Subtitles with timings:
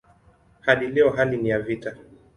[0.61, 1.95] Hadi leo hali ni ya vita.